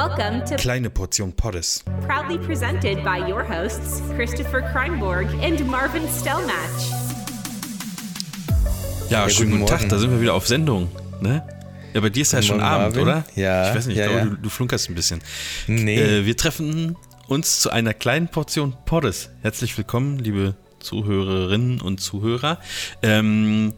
[0.00, 1.84] Welcome to Kleine Portion Poddes.
[2.06, 6.90] proudly presented by your hosts, Christopher Kreinborg and Marvin Stellmatch.
[9.10, 9.90] Ja, guten schönen guten Tag, Morgen.
[9.90, 10.88] da sind wir wieder auf Sendung,
[11.20, 11.46] ne?
[11.92, 13.02] Ja, bei dir ist ja Guten schon Abend, Marvin.
[13.02, 13.24] oder?
[13.34, 14.34] Ja, Ich weiß nicht, ja, ich glaube, ja.
[14.36, 15.20] Du, du flunkerst ein bisschen.
[15.66, 16.00] Nee.
[16.00, 16.96] Äh, wir treffen
[17.28, 19.28] uns zu einer kleinen Portion Poddes.
[19.42, 22.58] Herzlich willkommen, liebe Zuhörerinnen und Zuhörer.
[23.02, 23.74] Ähm,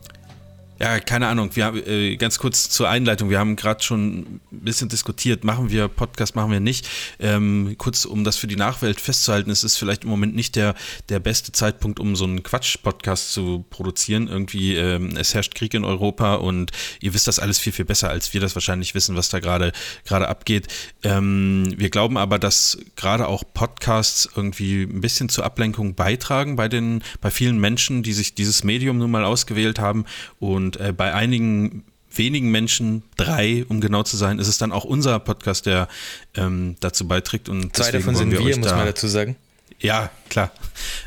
[0.82, 1.54] ja, keine Ahnung.
[1.54, 3.30] Wir äh, ganz kurz zur Einleitung.
[3.30, 5.44] Wir haben gerade schon ein bisschen diskutiert.
[5.44, 6.88] Machen wir Podcast, machen wir nicht.
[7.20, 10.74] Ähm, kurz, um das für die Nachwelt festzuhalten, es ist vielleicht im Moment nicht der,
[11.08, 14.26] der beste Zeitpunkt, um so einen Quatsch-Podcast zu produzieren.
[14.26, 18.10] Irgendwie, ähm, es herrscht Krieg in Europa und ihr wisst das alles viel, viel besser,
[18.10, 19.70] als wir das wahrscheinlich wissen, was da gerade
[20.04, 20.66] gerade abgeht.
[21.04, 26.66] Ähm, wir glauben aber, dass gerade auch Podcasts irgendwie ein bisschen zur Ablenkung beitragen bei
[26.66, 30.06] den, bei vielen Menschen, die sich dieses Medium nun mal ausgewählt haben
[30.40, 31.84] und äh, bei einigen
[32.14, 35.88] wenigen Menschen, drei, um genau zu sein, ist es dann auch unser Podcast, der
[36.34, 37.48] ähm, dazu beiträgt.
[37.48, 39.36] Und Zwei davon sind wir, euch muss da, man dazu sagen.
[39.80, 40.52] Ja, klar.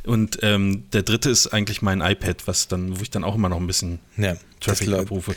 [0.06, 3.50] Und ähm, der dritte ist eigentlich mein iPad, was dann, wo ich dann auch immer
[3.50, 5.34] noch ein bisschen Ja, Traffic abrufe.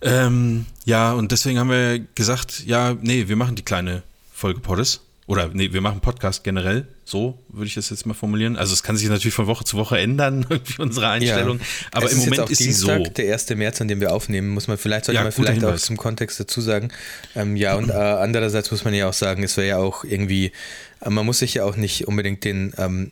[0.00, 4.02] Ähm, ja, und deswegen haben wir gesagt, ja, nee, wir machen die kleine
[4.32, 5.00] Folge Poddes.
[5.28, 6.86] Oder nee, wir machen Podcast generell.
[7.04, 8.56] So würde ich das jetzt mal formulieren.
[8.56, 11.58] Also es kann sich natürlich von Woche zu Woche ändern, irgendwie unsere Einstellung.
[11.90, 13.12] Aber es im ist Moment auch ist sie Dienstag, so.
[13.12, 13.50] der 1.
[13.50, 15.82] März, an dem wir aufnehmen, muss man vielleicht, sollte Ja, man vielleicht auch Hinweis.
[15.82, 16.90] zum Kontext dazu sagen.
[17.34, 20.52] Ähm, ja, und äh, andererseits muss man ja auch sagen, es wäre ja auch irgendwie,
[21.00, 23.10] äh, man muss sich ja auch nicht unbedingt den ähm,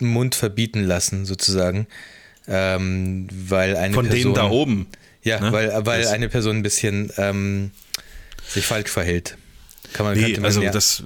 [0.00, 1.86] Mund verbieten lassen, sozusagen.
[2.48, 4.86] Ähm, weil eine Von Person, denen da oben.
[5.22, 5.52] Ja, ne?
[5.52, 7.70] weil, weil Das- eine Person ein bisschen ähm,
[8.48, 9.36] sich falsch verhält.
[9.92, 11.02] Kann man, Nee, man also ja das,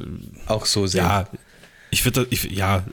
[0.46, 1.04] auch so sehen.
[1.04, 1.28] ja,
[1.90, 2.84] ich würde ich, ja,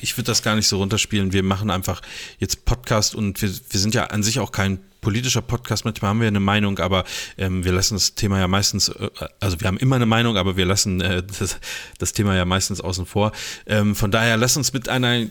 [0.00, 1.32] ich würde das gar nicht so runterspielen.
[1.32, 2.00] Wir machen einfach
[2.38, 5.84] jetzt Podcast und wir, wir sind ja an sich auch kein politischer Podcast.
[5.84, 7.04] Manchmal haben wir eine Meinung, aber
[7.36, 10.56] ähm, wir lassen das Thema ja meistens, äh, also wir haben immer eine Meinung, aber
[10.56, 11.58] wir lassen äh, das,
[11.98, 13.32] das Thema ja meistens außen vor.
[13.66, 15.26] Ähm, von daher lass uns mit einer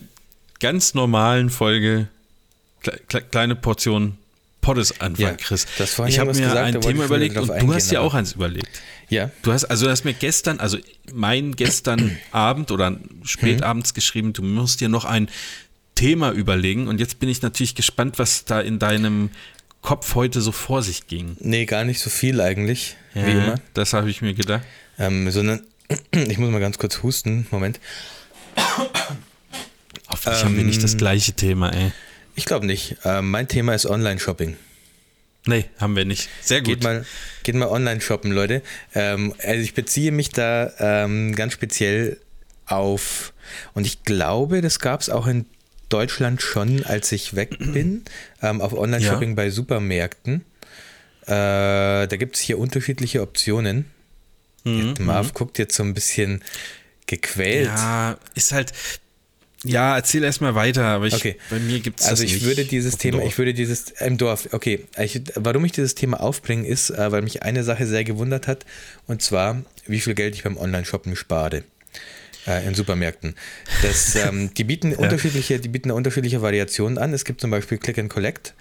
[0.60, 2.08] ganz normalen Folge
[2.82, 4.18] kle kleine Portion
[4.66, 5.66] Poddes anfangen, Ja, Chris.
[6.08, 8.82] ich habe mir gesagt, ein Thema überlegt und du hast ja auch eins überlegt.
[9.10, 10.78] Ja, Du hast, also du hast mir gestern, also
[11.14, 13.96] mein gestern Abend oder spätabends Mhm.
[13.96, 15.30] geschrieben, du musst dir noch ein
[15.94, 19.30] Thema überlegen und jetzt bin ich natürlich gespannt, was da in deinem
[19.84, 21.38] Kopf heute so vor sich ging.
[21.40, 23.56] nee, gar nicht so viel eigentlich, wie Ja, immer.
[23.76, 24.64] Das habe ich mir gedacht.
[24.98, 25.62] Ähm, sondern,
[26.12, 27.46] ich muss mal ganz kurz husten.
[27.52, 27.80] Moment.
[30.10, 31.92] Hoffentlich haben wir nicht Ähm, das gleiche Thema, ey.
[32.36, 32.98] Ich glaube nicht.
[33.04, 34.58] Ähm, mein Thema ist Online-Shopping.
[35.48, 36.30] Nee, haben wir nicht.
[36.42, 36.68] Sehr gut.
[36.68, 37.06] Geht mal,
[37.44, 38.62] geht mal online shoppen, Leute.
[38.96, 42.20] Ähm, also ich beziehe mich da ähm, ganz speziell
[42.66, 43.32] auf,
[43.74, 45.46] und ich glaube, das gab es auch in
[45.90, 48.04] Deutschland schon, als ich weg bin,
[48.42, 50.44] ähm, auf Online-Shopping bei Supermärkten.
[51.28, 53.86] Äh, da gibt es hier unterschiedliche Optionen.
[54.64, 56.44] Mhm, Marv guckt jetzt so ein bisschen
[57.06, 57.68] gequält.
[57.68, 58.74] Ja, ist halt.
[59.64, 61.38] Ja, erzähl erst mal weiter, aber ich, Okay.
[61.50, 63.30] bei mir gibt es Also ich nicht würde dieses Thema, Dorf.
[63.30, 67.22] ich würde dieses im Dorf, okay, ich, warum ich dieses Thema aufbringe, ist, äh, weil
[67.24, 68.66] mich eine Sache sehr gewundert hat,
[69.08, 71.64] und zwar, wie viel Geld ich beim Online-Shoppen spare.
[72.48, 73.34] Äh, in Supermärkten.
[73.82, 77.12] Das, ähm, die bieten unterschiedliche, die bieten unterschiedliche Variationen an.
[77.12, 78.54] Es gibt zum Beispiel Click and Collect.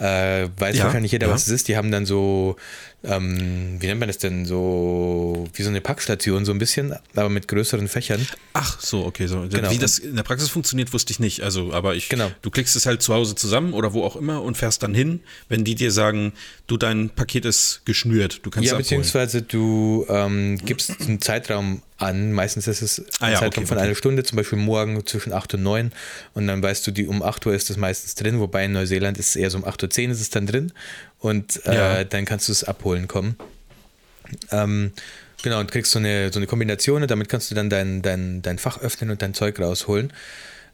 [0.00, 1.32] Äh, weiß Ja, wahrscheinlich jeder, ja.
[1.34, 1.68] was es ist.
[1.68, 2.56] Die haben dann so,
[3.04, 7.28] ähm, wie nennt man das denn, so wie so eine Packstation, so ein bisschen, aber
[7.28, 8.26] mit größeren Fächern.
[8.54, 9.26] Ach so, okay.
[9.26, 9.46] So.
[9.48, 9.70] Genau.
[9.70, 11.42] Wie das in der Praxis funktioniert, wusste ich nicht.
[11.42, 12.30] Also, aber ich, Genau.
[12.40, 15.20] du klickst es halt zu Hause zusammen oder wo auch immer und fährst dann hin,
[15.50, 16.32] wenn die dir sagen,
[16.66, 22.32] du, dein Paket ist geschnürt, du kannst Ja, beziehungsweise du ähm, gibst einen Zeitraum an.
[22.32, 23.86] Meistens ist es ein Ah ja, Zeitraum okay, von okay.
[23.86, 25.92] einer Stunde, zum Beispiel morgen zwischen 8 und 9.
[26.34, 29.18] Und dann weißt du, die um 8 Uhr ist es meistens drin, wobei in Neuseeland
[29.18, 30.72] ist es eher so um 8.10 Uhr ist es dann drin.
[31.18, 32.04] Und äh, Ja.
[32.04, 33.36] dann kannst du es abholen kommen.
[34.50, 34.92] Ähm,
[35.42, 38.42] genau, und kriegst so eine, so eine Kombination und damit kannst du dann dein, dein,
[38.42, 40.12] dein Fach öffnen und dein Zeug rausholen.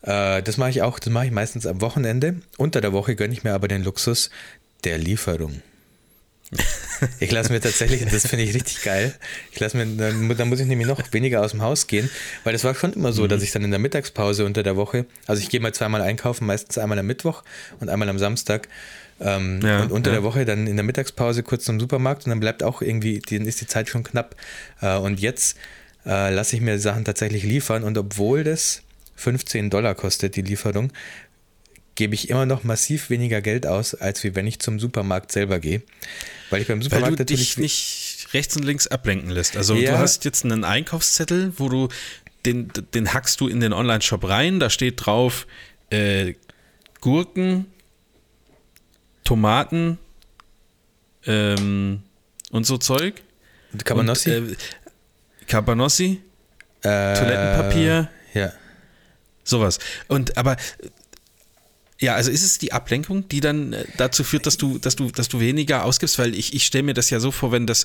[0.03, 2.37] Äh, das mache ich auch, das mache ich meistens am Wochenende.
[2.59, 4.31] Unter der Woche gönne ich mir aber den Luxus
[4.85, 5.63] der Lieferung.
[7.21, 9.15] Ich lasse mir tatsächlich, das finde ich richtig geil,
[9.53, 12.09] ich lasse mir, dann, dann muss ich nämlich noch weniger aus dem Haus gehen,
[12.45, 15.05] weil das war schon immer so, dass ich dann in der Mittagspause unter der Woche,
[15.27, 17.43] also ich gehe mal zweimal einkaufen, meistens einmal am Mittwoch
[17.81, 18.69] und einmal am Samstag.
[19.21, 20.17] Ähm, Ja, und unter ja.
[20.17, 23.47] der Woche dann in der Mittagspause kurz zum Supermarkt und dann bleibt auch irgendwie, dann
[23.47, 24.37] ist die Zeit schon knapp.
[24.81, 25.57] Äh, und jetzt
[26.05, 28.83] äh, lasse ich mir Sachen tatsächlich liefern und obwohl das
[29.17, 30.93] 15 Dollar kostet, die Lieferung,
[31.97, 35.59] gebe ich immer noch massiv weniger Geld aus, als wie wenn ich zum Supermarkt selber
[35.59, 35.83] gehe.
[36.51, 37.55] Weil ich beim Weil Supermarkt du natürlich.
[37.55, 39.57] dich nicht rechts und links ablenken lässt.
[39.57, 39.93] Also Ja.
[39.93, 41.89] du hast jetzt einen Einkaufszettel, wo du
[42.45, 45.47] den, den hackst du in den Online-Shop rein, da steht drauf
[45.91, 46.35] äh,
[47.01, 47.67] Gurken,
[49.25, 49.99] Tomaten
[51.27, 52.03] ähm,
[52.51, 53.15] und so Zeug.
[53.85, 54.37] Cabanossi?
[54.37, 54.57] Und, äh,
[55.47, 56.21] Cabanossi,
[56.83, 58.53] Äh, Toilettenpapier, Ja.
[59.45, 59.79] sowas.
[60.09, 60.57] Und aber
[62.01, 65.11] ja, also ist es die Ablenkung, die dann äh, dazu führt, dass du, dass du,
[65.11, 67.85] dass du weniger ausgibst, weil ich, ich stelle mir das ja so vor, wenn das,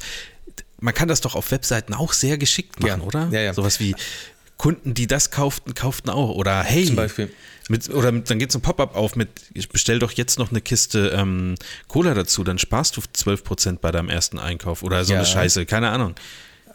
[0.80, 3.06] man kann das doch auf Webseiten auch sehr geschickt machen, Ja.
[3.08, 3.30] oder?
[3.31, 3.54] Ja, ja.
[3.54, 3.96] Sowas wie
[4.58, 6.36] Kunden, die das kauften, kauften auch.
[6.36, 7.31] Oder hey, Zum Beispiel.
[7.69, 9.30] Mit, oder mit, dann geht so ein Pop-up auf mit,
[9.72, 11.56] bestell doch jetzt noch eine Kiste ähm,
[11.88, 15.19] Cola dazu, dann sparst du 12% bei deinem ersten Einkauf oder so Ja.
[15.19, 16.16] eine Scheiße, keine Ahnung.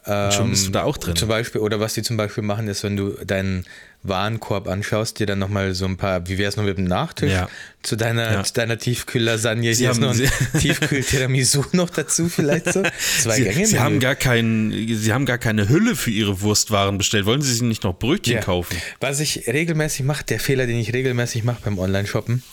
[0.07, 1.17] Und schon bist du da auch drin.
[1.17, 3.65] Zum Beispiel, oder was die zum Beispiel machen, ist, wenn du deinen
[4.05, 7.33] Warenkorb anschaust, dir dann nochmal so ein paar, wie wäre es noch mit dem Nachtisch
[7.33, 7.49] Ja.
[7.83, 8.45] zu deiner, Ja.
[8.45, 9.75] zu deiner Tiefkühl-Lasagne.
[9.75, 10.29] Sie Hier ist noch ein Sie-
[10.61, 12.85] Tiefkühl-Tiramisu noch dazu vielleicht so.
[13.21, 13.67] Zwei Sie, Gänge.
[13.67, 17.27] Sie haben gar keinen, Sie haben gar keine Hülle für Ihre Wurstwaren bestellt.
[17.27, 18.41] Wollen Sie sich nicht noch Brötchen Ja.
[18.43, 18.77] kaufen?
[19.01, 22.45] Was ich regelmäßig mache, der Fehler, den ich regelmäßig mache beim Online-Shoppen,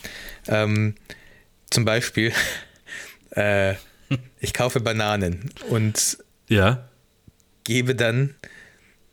[0.48, 0.96] ähm,
[1.70, 2.32] zum Beispiel,
[3.36, 3.76] äh,
[4.40, 6.18] ich kaufe Bananen und
[6.50, 6.90] Ja.
[7.63, 8.36] Gebe dann,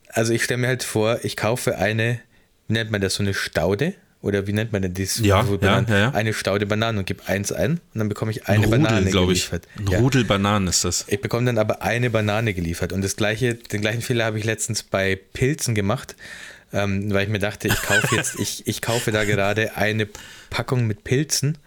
[0.09, 2.19] also ich stelle mir halt vor, ich kaufe eine,
[2.67, 3.93] wie nennt man das, so eine Staude?
[4.23, 5.17] Oder wie nennt man denn das?
[5.17, 6.11] Ja, ja, ja, ja.
[6.11, 9.09] Eine Staude Bananen und gebe eins ein und dann bekomme ich eine Ein Rudel, Banane
[9.09, 9.49] glaube ich.
[9.49, 9.67] geliefert.
[9.79, 9.97] Ein Ja.
[9.99, 11.05] Rudel Bananen ist das.
[11.07, 12.93] Ich bekomme dann aber eine Banane geliefert.
[12.93, 16.15] Und das gleiche, den gleichen Fehler habe ich letztens bei Pilzen gemacht,
[16.71, 20.07] ähm, weil ich mir dachte, ich kaufe jetzt, ich, ich kaufe da gerade eine
[20.51, 21.57] Packung mit Pilzen,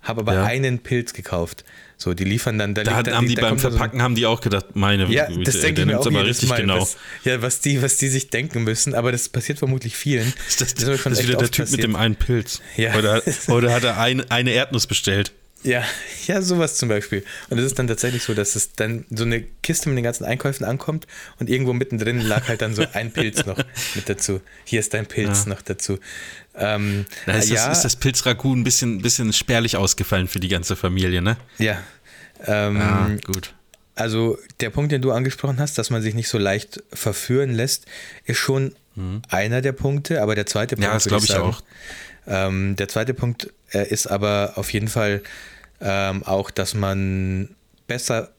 [0.00, 0.44] habe aber Ja.
[0.44, 1.62] einen Pilz gekauft.
[2.00, 4.00] So, die liefern dann, da, Da hat, dann- haben die da beim da so Verpacken
[4.02, 6.60] haben die auch gedacht, meine ja, Güte, das denke ich mir auch aber richtig Mal,
[6.60, 6.80] genau.
[6.80, 10.32] Was, ja, was die, was die sich denken müssen, aber das passiert vermutlich vielen.
[10.48, 11.82] ist das, ist das ist wieder der Typ mit passiert.
[11.82, 12.62] dem einen Pilz.
[12.76, 12.94] Ja.
[12.96, 15.32] Oder, oder hat er ein, eine Erdnuss bestellt?
[15.64, 15.82] Ja,
[16.26, 17.24] ja, sowas zum Beispiel.
[17.50, 20.24] Und es ist dann tatsächlich so, dass es dann so eine Kiste mit den ganzen
[20.24, 21.06] Einkäufen ankommt
[21.40, 23.58] und irgendwo mittendrin lag halt dann so ein Pilz noch
[23.94, 24.40] mit dazu.
[24.64, 25.48] Hier ist dein Pilz Ja.
[25.50, 25.98] noch dazu.
[26.54, 30.48] Ähm, Da ist, ja, das, ist das Pilzragout ein bisschen, bisschen spärlich ausgefallen für die
[30.48, 31.36] ganze Familie, ne?
[31.58, 31.82] ja.
[32.46, 33.52] Ähm, Ja, gut.
[33.96, 37.86] Also der Punkt, den du angesprochen hast, dass man sich nicht so leicht verführen lässt,
[38.26, 38.74] ist schon
[39.28, 40.90] einer der Punkte, aber der zweite Punkt, Mhm.
[40.90, 41.62] Ja, das glaube ich sagen, auch.
[42.28, 45.22] Ähm, der zweite Punkt äh, ist aber auf jeden Fall
[45.80, 47.54] ähm, auch, dass man
[47.86, 48.30] besser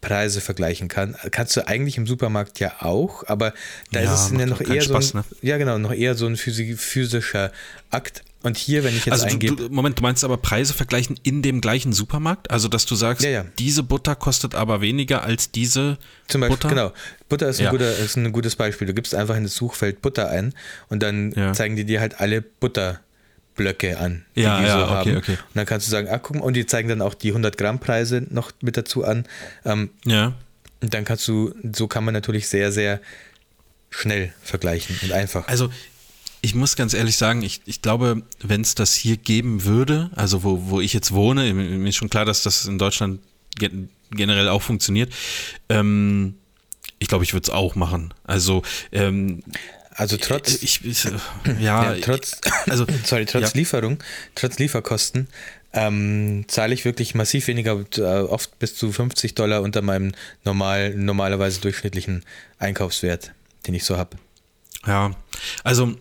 [0.00, 1.16] Preise vergleichen kann.
[1.30, 3.54] Kannst du eigentlich im Supermarkt ja auch, aber
[3.92, 5.36] da Ja, ist es ja noch eher Spaß, so ein, ne?
[5.40, 7.52] ja genau, noch eher so ein physi- physischer
[7.90, 8.22] Akt.
[8.44, 11.42] Und hier, wenn ich jetzt Also eingebe, du, Moment, du meinst aber Preise vergleichen in
[11.42, 12.50] dem gleichen Supermarkt?
[12.50, 13.44] Also dass du sagst, Ja, ja.
[13.58, 15.98] diese Butter kostet aber weniger als diese
[16.28, 16.68] Zum Beispiel, Butter?
[16.68, 16.92] genau.
[17.28, 17.70] Butter ist ein, Ja.
[17.70, 18.86] guter, ist ein gutes Beispiel.
[18.86, 20.52] Du gibst einfach in das Suchfeld Butter ein
[20.90, 21.52] und dann Ja.
[21.54, 25.16] zeigen die dir halt alle Butterblöcke an, die Ja, die ja, so okay, haben.
[25.16, 25.32] okay.
[25.32, 27.56] Und dann kannst du sagen, ah, guck mal, und die zeigen dann auch die 100
[27.56, 29.24] Gramm Preise noch mit dazu an.
[29.64, 30.34] Ähm, Ja.
[30.82, 33.00] und dann kannst du, so kann man natürlich sehr, sehr
[33.90, 35.48] schnell vergleichen und einfach.
[35.48, 35.70] Also
[36.44, 40.44] ich muss ganz ehrlich sagen, ich, ich glaube, wenn es das hier geben würde, also
[40.44, 43.20] wo, wo ich jetzt wohne, mir ist schon klar, dass das in Deutschland
[43.56, 45.12] gen generell auch funktioniert,
[45.70, 46.34] ähm,
[46.98, 48.12] ich glaube, ich würde es auch machen.
[48.24, 48.62] Also
[48.92, 49.42] ähm,
[49.94, 51.04] Also trotz, ich, ich,
[51.58, 53.50] ja, ja, trotz, also sorry, trotz ja.
[53.54, 53.98] Lieferung,
[54.34, 55.28] trotz Lieferkosten,
[55.72, 60.12] ähm, zahle ich wirklich massiv weniger, äh, oft bis zu 50 Dollar unter meinem
[60.44, 62.22] normal, normalerweise durchschnittlichen
[62.58, 63.32] Einkaufswert,
[63.66, 64.18] den ich so habe.
[64.86, 65.12] Ja,
[65.64, 65.96] also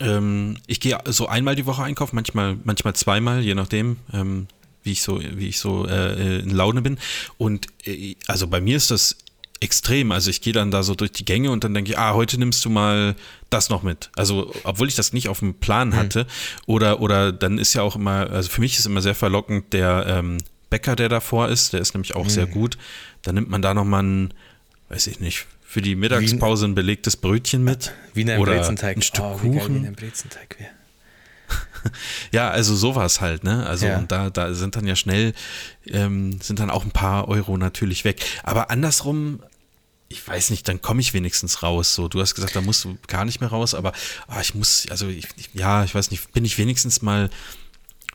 [0.00, 4.46] ähm, ich gehe so einmal die Woche einkaufen, manchmal, manchmal zweimal, je nachdem, ähm,
[4.82, 6.98] wie ich so, wie ich so äh, in Laune bin.
[7.38, 9.16] Und äh, also bei mir ist das
[9.60, 10.12] extrem.
[10.12, 12.38] Also ich gehe dann da so durch die Gänge und dann denke ich, ah, heute
[12.38, 13.16] nimmst du mal
[13.50, 14.10] das noch mit.
[14.14, 16.26] Also obwohl ich das nicht auf dem Plan hatte.
[16.66, 20.04] Oder, oder dann ist ja auch immer, also für mich ist immer sehr verlockend der
[20.06, 20.38] ähm,
[20.70, 22.76] Bäcker, der davor ist, der ist nämlich auch sehr gut.
[23.22, 24.34] Dann nimmt man da nochmal ein,
[24.88, 27.92] weiß ich nicht, für die Mittagspause ein belegtes Brötchen mit.
[28.14, 28.96] Im oder Brezenteig.
[28.96, 29.84] ein Stück oh, wie geil Kuchen.
[29.84, 30.70] Im Brezenteig wäre.
[32.32, 33.66] Ja, also sowas halt, ne?
[33.66, 33.98] Also Ja.
[33.98, 35.34] und da, da sind dann ja schnell,
[35.86, 38.24] ähm, sind dann auch ein paar Euro natürlich weg.
[38.42, 39.42] Aber andersrum,
[40.08, 41.94] ich weiß nicht, dann komme ich wenigstens raus.
[41.94, 43.92] So, du hast gesagt, da musst du gar nicht mehr raus, aber
[44.28, 47.28] ah, ich muss, also ich, ich, ja, ich weiß nicht, bin ich wenigstens mal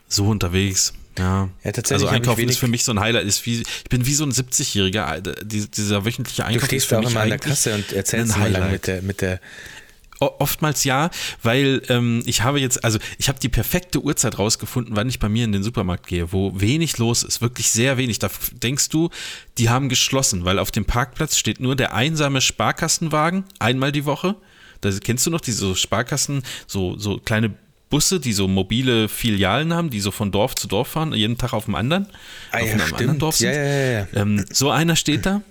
[0.07, 0.93] so unterwegs.
[1.19, 3.25] Ja, Ja, tatsächlich also Einkaufen wenig- ist für mich so ein Highlight.
[3.25, 5.21] Ist wie, ich bin wie so ein 70-Jähriger.
[5.43, 8.33] Dieser wöchentliche Du Einkauf ist stehst für da auch immer an der Kasse und erzählst
[8.35, 8.71] ein immer lang Highlight.
[8.71, 9.39] mit der, mit der
[10.21, 11.11] Oftmals ja,
[11.43, 15.29] weil ähm, ich habe jetzt, also ich habe die perfekte Uhrzeit rausgefunden, wann ich bei
[15.29, 18.19] mir in den Supermarkt gehe, wo wenig los ist, wirklich sehr wenig.
[18.19, 19.09] Da denkst du,
[19.57, 24.35] die haben geschlossen, weil auf dem Parkplatz steht nur der einsame Sparkassenwagen einmal die Woche.
[24.81, 27.53] Da kennst du noch diese Sparkassen, so, so kleine
[27.89, 31.53] Busse, die so mobile Filialen haben, die so von Dorf zu Dorf fahren, jeden Tag
[31.53, 32.07] auf dem anderen,
[32.51, 32.99] Ah auf ja, einem stimmt.
[33.01, 33.53] anderen Dorf sind.
[33.53, 34.07] Ja, ja.
[34.13, 35.41] Ähm, so einer steht da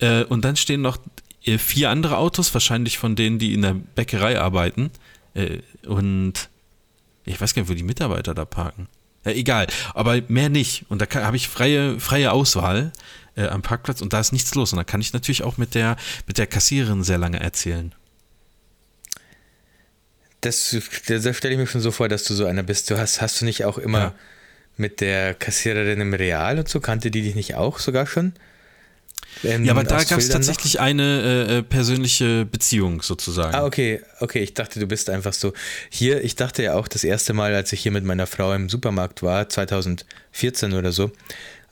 [0.00, 0.98] äh, und dann stehen noch
[1.44, 4.90] äh, vier andere Autos, wahrscheinlich von denen, die in der Bäckerei arbeiten.
[5.34, 6.34] Äh, und
[7.24, 8.88] ich weiß gar nicht, wo die Mitarbeiter da parken.
[9.24, 10.86] Ja, egal, aber mehr nicht.
[10.88, 12.92] Und da habe ich freie, freie Auswahl.
[13.36, 14.72] äh, am Parkplatz und da ist nichts los.
[14.72, 15.96] Und da kann ich natürlich auch mit der,
[16.26, 17.94] mit der Kassiererin sehr lange erzählen.
[20.40, 20.74] Das,
[21.06, 22.90] das stelle ich mir schon so vor, dass du so einer bist.
[22.90, 24.14] Du hast, hast du nicht auch immer Ja.
[24.76, 28.32] mit der Kassiererin im Real und so, kannte die dich nicht auch sogar schon?
[29.44, 30.32] Ähm, Ja, aber da gab es Bildern noch?
[30.46, 33.54] tatsächlich eine äh, äh, persönliche Beziehung sozusagen.
[33.54, 35.52] Ah, okay, okay, ich dachte, du bist einfach so.
[35.90, 38.68] Hier, ich dachte ja auch das erste Mal, als ich hier mit meiner Frau im
[38.68, 41.12] Supermarkt war, 2014 oder so,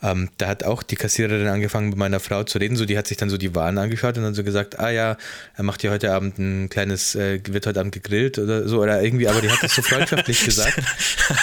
[0.03, 2.77] ähm, da hat auch die Kassiererin angefangen mit meiner Frau zu reden.
[2.77, 5.17] So, die hat sich dann so die Waren angeschaut und dann so gesagt, ah ja,
[5.57, 9.03] er macht hier heute Abend ein kleines, äh, wird heute Abend gegrillt oder so oder
[9.03, 10.81] irgendwie, aber die hat das so freundschaftlich gesagt,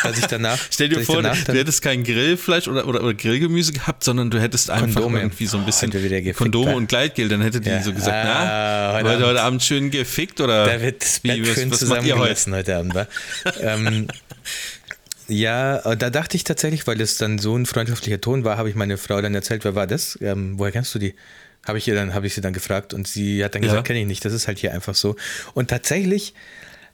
[0.03, 0.57] dass ich danach.
[0.71, 4.39] Stell dir vor, danach du hättest kein Grillfleisch oder, oder, oder Grillgemüse gehabt, sondern du
[4.39, 5.19] hättest einfach Kondome.
[5.19, 6.77] irgendwie so ein bisschen gefickt, Kondome da.
[6.77, 7.27] und Gleitgel.
[7.27, 7.81] Dann hätte die Ja.
[7.81, 9.39] so gesagt, Ah, na, heute heute, heute Abend.
[9.39, 12.51] Abend schön gefickt oder Da wird wie, schön was, was macht ihr heute?
[12.51, 13.07] heute Abend, wa?
[13.61, 14.07] ähm,
[15.27, 18.69] ja, äh, da dachte ich tatsächlich, weil es dann so ein freundschaftlicher Ton war, habe
[18.69, 20.17] ich meine Frau dann erzählt, wer war das?
[20.21, 21.15] Ähm, woher kennst du die?
[21.67, 23.69] Habe ich ihr dann, habe ich sie dann gefragt und sie hat dann Ja.
[23.69, 25.15] gesagt, kenne ich nicht, das ist halt hier einfach so.
[25.55, 26.33] Und tatsächlich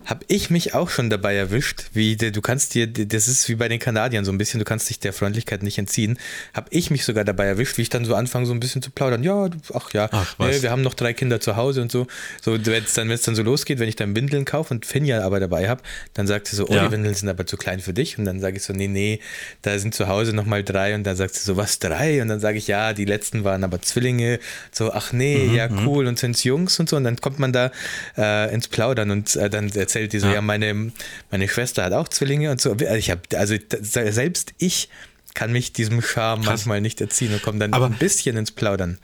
[0.05, 3.67] habe ich mich auch schon dabei erwischt, wie du kannst dir, das ist wie bei
[3.67, 6.17] den Kanadiern so ein bisschen, du kannst dich der Freundlichkeit nicht entziehen,
[6.53, 8.91] habe ich mich sogar dabei erwischt, wie ich dann so anfange, so ein bisschen zu
[8.91, 9.23] plaudern.
[9.23, 12.07] Ja, ach ja, Ach, nee, wir haben noch drei Kinder zu Hause und so.
[12.41, 15.21] So, wenn es dann, wenn's dann so losgeht, wenn ich dann Windeln kaufe und Finja
[15.23, 15.81] aber dabei habe,
[16.13, 16.85] dann sagt sie so, oh, Ja.
[16.87, 18.17] die Windeln sind aber zu klein für dich.
[18.17, 19.19] Und dann sage ich so, nee, nee,
[19.61, 20.95] da sind zu Hause nochmal drei.
[20.95, 22.21] Und dann sagt sie so, was, drei?
[22.21, 24.39] Und dann sage ich, ja, die letzten waren aber Zwillinge.
[24.71, 26.07] So, ach nee, Mhm, ja, cool.
[26.07, 26.95] Und sind's Jungs und so.
[26.97, 27.71] Und dann kommt man da
[28.17, 30.33] äh, ins Plaudern und äh, dann erzählt die so, Ja.
[30.35, 30.91] ja, meine,
[31.31, 32.75] meine Schwester hat auch Zwillinge und so.
[32.75, 34.89] Ich habe, also selbst ich
[35.33, 36.51] kann mich diesem Charme Krass.
[36.59, 38.97] manchmal nicht erziehen und komme dann Aber- ein bisschen ins Plaudern.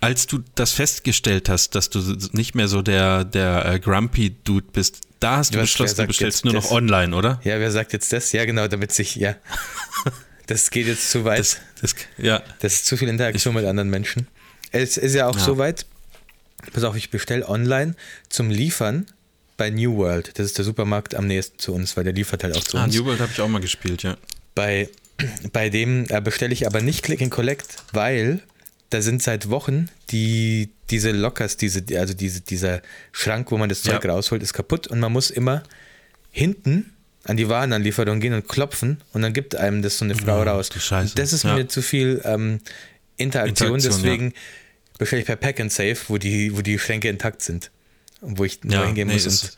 [0.00, 2.00] Als du das festgestellt hast, dass du
[2.32, 6.06] nicht mehr so der, der äh, Grumpy Dude bist, da hast du Was, beschlossen, du
[6.08, 6.72] bestellst nur noch das?
[6.72, 7.40] online, oder?
[7.44, 8.32] Ja, wer sagt jetzt das?
[8.32, 9.36] Ja, genau, damit sich, ja.
[10.48, 11.38] Das geht jetzt zu weit.
[11.38, 14.26] Das, das, ja, Das ist zu viel Interaktion mit anderen Menschen.
[14.72, 15.44] Es ist ja auch Ja.
[15.44, 15.86] so weit,
[16.72, 17.94] pass auf, ich bestelle online
[18.28, 19.06] zum Liefern
[19.62, 20.32] bei New World.
[20.40, 22.82] Das ist der Supermarkt am nächsten zu uns, weil der liefert halt auch zu ah,
[22.84, 22.96] uns.
[22.96, 24.16] New World habe ich auch mal gespielt, ja.
[24.56, 24.88] Bei,
[25.52, 28.40] bei dem äh, bestelle ich aber nicht Click and Collect, weil
[28.90, 33.82] da sind seit Wochen die, diese Lockers, diese, also diese, dieser Schrank, wo man das
[33.82, 34.10] Zeug Ja.
[34.10, 35.62] rausholt, ist kaputt und man muss immer
[36.32, 36.92] hinten
[37.22, 40.42] an die Warenanlieferung gehen und klopfen und dann gibt einem das so eine Frau Oh,
[40.42, 40.70] raus.
[41.14, 41.54] das ist Ja.
[41.54, 42.58] mir zu viel ähm,
[43.16, 44.32] Interaktion, Interaktion, deswegen
[44.98, 47.70] bestelle ich per Pack and Save, wo die, wo die Schränke intakt sind.
[48.22, 49.24] Wo ich nur Ja, hingehen nee, muss.
[49.24, 49.56] das-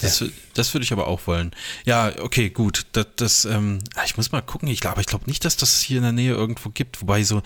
[0.00, 0.24] Das,
[0.54, 1.52] das würde ich aber auch wollen.
[1.84, 2.84] Ja, okay, gut.
[2.92, 4.66] Das, das, ähm, ich muss mal gucken.
[4.68, 7.00] Ich glaube, ich glaube nicht, dass das hier in der Nähe irgendwo gibt.
[7.00, 7.42] Wobei so,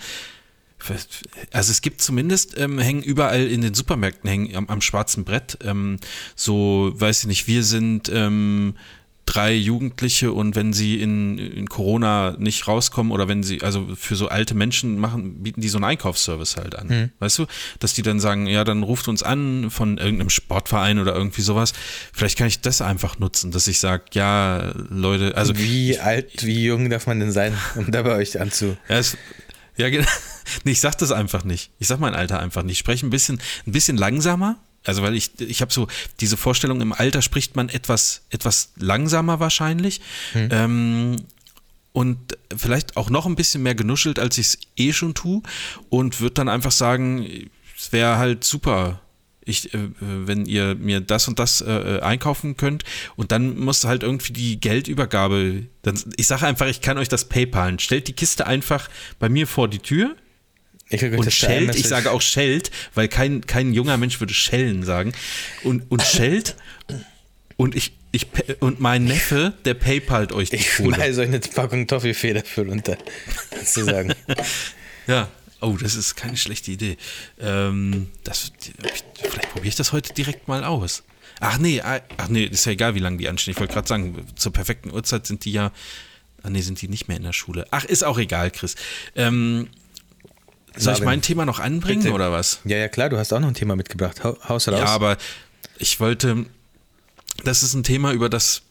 [1.51, 5.57] also es gibt zumindest, ähm, hängen überall in den Supermärkten, hängen am, am schwarzen Brett,
[5.63, 5.99] ähm,
[6.35, 8.75] so, weiß ich nicht, wir sind ähm,
[9.29, 14.15] drei Jugendliche und wenn sie in, in Corona nicht rauskommen oder wenn sie, also für
[14.15, 17.11] so alte Menschen machen, bieten die so einen Einkaufsservice halt an.
[17.19, 17.45] Weißt du?
[17.77, 21.73] Dass die dann sagen, ja, dann ruft uns an von irgendeinem Sportverein oder irgendwie sowas.
[22.11, 26.63] Vielleicht kann ich das einfach nutzen, dass ich sage, ja, Leute, also wie alt, wie
[26.63, 28.77] jung darf man denn sein, um da bei euch anzu.
[28.89, 29.15] ja, es,
[29.77, 30.07] ja, genau.
[30.63, 31.69] Nee, ich sag das einfach nicht.
[31.77, 32.71] Ich sag mein Alter einfach nicht.
[32.71, 34.57] Ich spreche ein bisschen, ein bisschen langsamer.
[34.85, 35.87] Also, weil ich, ich habe so
[36.19, 40.01] diese Vorstellung, im Alter spricht man etwas, etwas langsamer wahrscheinlich.
[40.51, 41.17] Ähm,
[41.91, 45.41] und vielleicht auch noch ein bisschen mehr genuschelt, als ich es eh schon tue.
[45.89, 49.01] Und würde dann einfach sagen, es wäre halt super,
[49.43, 52.83] ich, äh, wenn ihr mir das und das äh, einkaufen könnt.
[53.15, 57.25] Und dann muss halt irgendwie die Geldübergabe, dann, ich sage einfach, ich kann euch das
[57.25, 57.79] PayPalen.
[57.79, 60.15] Stellt die Kiste einfach bei mir vor die Tür
[60.91, 61.75] und iMessage.
[61.75, 65.13] ich sage auch schellt, weil kein, kein junger Mensch würde schellen sagen.
[65.63, 66.55] Und, und schellt
[67.57, 68.27] und ich, ich
[68.59, 70.95] und mein Neffe, der PayPalt euch die Ich Kohle.
[70.95, 72.97] schmeiße euch eine Packung Toffifee dafür runter.
[73.55, 74.13] Sozusagen.
[75.07, 75.27] Ja.
[75.59, 76.97] Oh, das ist keine schlechte Idee.
[77.39, 78.51] Ähm, das,
[79.19, 81.03] vielleicht probiere ich das heute direkt mal aus.
[81.39, 83.53] Ach nee, ah, ach nee, ist ja egal, wie lange die anstehen.
[83.53, 85.71] Ich wollte gerade sagen, zur perfekten Uhrzeit sind die ja.
[86.43, 87.65] Ah nee, sind die nicht mehr in der Schule.
[87.71, 88.75] Ach, ist auch egal, Chris.
[89.15, 89.67] Ähm,
[90.77, 92.13] soll ich mein Thema noch anbringen bitte.
[92.13, 92.59] oder was?
[92.65, 94.23] Ja, ja, klar, du hast auch noch ein Thema mitgebracht.
[94.23, 94.79] Hau- Haus raus.
[94.79, 95.17] Ja, aber
[95.77, 96.45] ich wollte,
[97.43, 98.61] das ist ein Thema, über das,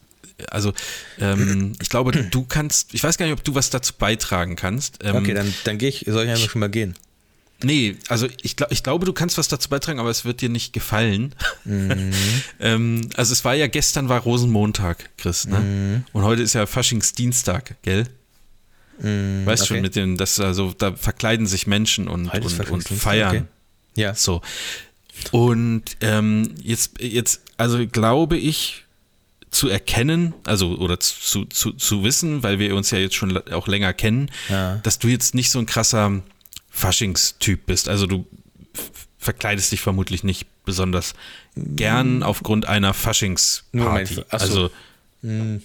[0.51, 0.73] also
[1.21, 4.99] ähm, ich glaube, du kannst, ich weiß gar nicht, ob du was dazu beitragen kannst.
[5.03, 6.95] Ähm, okay, dann, dann gehe ich, soll ich einfach schon mal gehen.
[7.65, 10.49] Nee, also ich, glaub, ich glaube, du kannst was dazu beitragen, aber es wird dir
[10.49, 11.35] nicht gefallen.
[12.61, 16.05] ähm, also es war ja gestern war Rosenmontag, Chris, ne?
[16.13, 18.07] Und heute ist ja Faschingsdienstag, gell?
[19.01, 19.83] Weißt schon, okay.
[19.83, 23.29] mit dem, das also, da verkleiden sich Menschen und, und, und feiern.
[23.29, 23.45] okay.
[23.95, 24.15] Ja.
[24.15, 24.43] So.
[25.33, 28.85] Und ähm, jetzt, jetzt, also glaube ich
[29.51, 33.67] zu erkennen, also oder zu, zu, zu wissen, weil wir uns ja jetzt schon auch
[33.67, 34.77] länger kennen, Ja.
[34.77, 36.23] dass du jetzt nicht so ein krasser
[36.71, 37.89] Faschingstyp bist.
[37.89, 38.27] Also du
[39.19, 41.15] verkleidest dich vermutlich nicht besonders
[41.57, 44.23] gern aufgrund einer Faschingsparty.
[44.29, 44.71] Also
[45.23, 45.63] hm.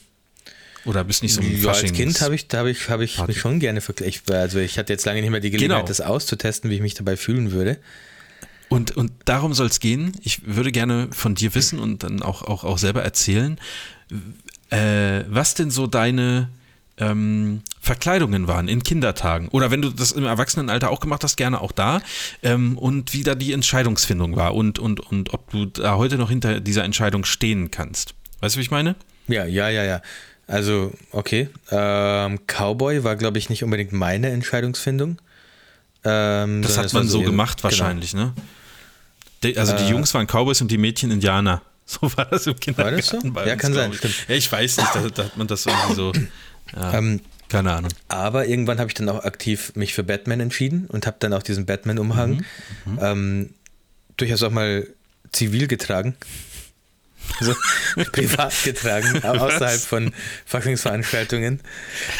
[0.85, 3.19] Oder bist nicht so ein ja, Als Kind habe ich, da habe ich, habe ich
[3.25, 4.29] mich schon gerne vergleicht.
[4.31, 5.87] Also ich hatte jetzt lange nicht mehr die Gelegenheit, genau.
[5.87, 7.79] das auszutesten, wie ich mich dabei fühlen würde.
[8.69, 10.17] Und, und darum soll es gehen.
[10.23, 13.59] Ich würde gerne von dir wissen und dann auch, auch, auch selber erzählen,
[14.71, 16.49] äh, was denn so deine
[16.97, 19.47] ähm, Verkleidungen waren in Kindertagen.
[19.49, 22.01] Oder wenn du das im Erwachsenenalter auch gemacht hast, gerne auch da.
[22.41, 26.29] Ähm, und wie da die Entscheidungsfindung war und, und, und ob du da heute noch
[26.29, 28.15] hinter dieser Entscheidung stehen kannst.
[28.41, 28.95] Weißt du, wie ich meine?
[29.27, 30.01] Ja, ja, ja, ja.
[30.47, 31.49] Also, okay.
[31.71, 35.19] Ähm, Cowboy war, glaube ich, nicht unbedingt meine Entscheidungsfindung.
[36.03, 37.63] Ähm, das hat man so, gemacht genau.
[37.63, 38.33] wahrscheinlich, ne?
[39.43, 41.61] Die, also die äh, Jungs waren Cowboys und die Mädchen Indianer.
[41.85, 42.95] So war das im Kindergarten.
[43.35, 43.49] War das so?
[43.49, 44.15] ja, kann sein, stimmt.
[44.29, 46.13] Ja, ich weiß nicht, da, da, hat man das irgendwie so.
[46.73, 47.19] Ja, ähm,
[47.49, 47.91] keine Ahnung.
[48.07, 51.43] Aber irgendwann habe ich dann auch aktiv mich für Batman entschieden und habe dann auch
[51.43, 52.37] diesen Batman-Umhang
[52.85, 52.99] mhm, mhm.
[53.01, 53.49] ähm,
[54.15, 54.87] durchaus auch mal
[55.33, 56.15] zivil getragen
[57.39, 57.55] so
[58.11, 60.13] privat getragen, außerhalb von
[60.45, 61.59] Faschingsveranstaltungen.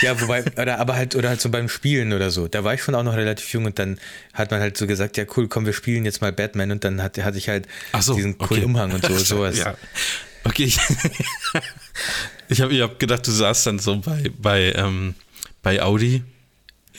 [0.02, 2.48] Ja, wobei, oder aber halt, oder halt so beim Spielen oder so.
[2.48, 4.00] Da war ich schon auch noch relativ jung und dann
[4.34, 7.02] hat man halt so gesagt, ja cool, komm, wir spielen jetzt mal Batman und dann
[7.02, 7.68] hatte, hatte ich halt
[8.00, 8.66] so, diesen coolen okay.
[8.66, 9.58] Umhang und so, sowas.
[9.58, 9.76] Ja.
[10.44, 10.80] Okay, ich,
[12.50, 15.16] ich habe ich hab gedacht, du saßt dann so bei, bei, ähm,
[15.62, 16.24] bei Audi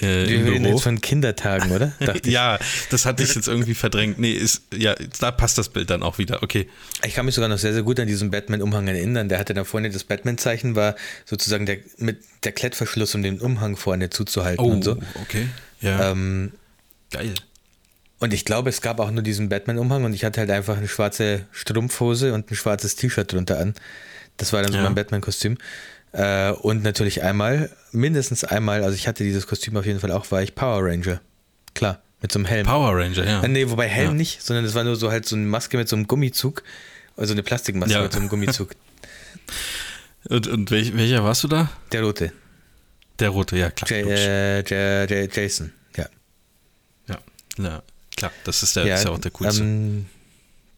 [0.00, 1.92] äh, Wir reden jetzt von Kindertagen, oder?
[2.24, 2.58] ja,
[2.90, 4.18] das hatte ich jetzt irgendwie verdrängt.
[4.18, 6.68] Nee, ist, ja, da passt das Bild dann auch wieder, okay.
[7.04, 9.28] Ich kann mich sogar noch sehr, sehr gut an diesen Batman-Umhang erinnern.
[9.28, 13.76] Der hatte da vorne das Batman-Zeichen, war sozusagen der, mit der Klettverschluss, um den Umhang
[13.76, 14.98] vorne zuzuhalten oh, und so.
[15.22, 15.48] okay.
[15.80, 16.10] Ja.
[16.10, 16.52] Ähm,
[17.10, 17.34] Geil.
[18.18, 20.88] Und ich glaube, es gab auch nur diesen Batman-Umhang und ich hatte halt einfach eine
[20.88, 23.74] schwarze Strumpfhose und ein schwarzes T-Shirt drunter an.
[24.36, 24.84] Das war dann so ja.
[24.84, 25.58] mein Batman-Kostüm.
[26.14, 30.30] Äh, und natürlich einmal, mindestens einmal, also ich hatte dieses Kostüm auf jeden Fall auch,
[30.30, 31.20] war ich Power Ranger.
[31.74, 32.66] Klar, mit so einem Helm.
[32.66, 33.42] Power Ranger, ja.
[33.42, 34.14] Äh, nee, wobei Helm ja.
[34.14, 36.62] nicht, sondern es war nur so halt so eine Maske mit so einem Gummizug.
[37.16, 38.02] Also eine Plastikmaske ja.
[38.02, 38.76] mit so einem Gummizug.
[40.28, 41.68] und, und welch, welcher warst du da?
[41.90, 42.32] Der rote.
[43.18, 43.90] Der rote, ja, klar.
[43.90, 46.06] J äh, J J Jason, ja.
[47.08, 47.18] Ja,
[47.58, 47.82] ja,
[48.16, 49.62] klar, das ist, der, ja, ist ja auch der coolste.
[49.62, 50.06] Ähm,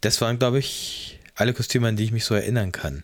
[0.01, 3.03] das waren, glaube ich, alle Kostüme, an die ich mich so erinnern kann.